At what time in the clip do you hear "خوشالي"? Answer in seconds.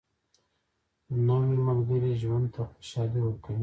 2.71-3.19